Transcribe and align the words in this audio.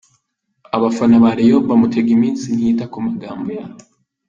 Abafana 0.75 1.15
ba 1.23 1.31
Rayon 1.37 1.63
bamutega 1.69 2.09
iminsi 2.17 2.45
ntiyita 2.49 2.85
ku 2.91 2.97
magambo 3.07 3.47
yabo. 3.57 3.79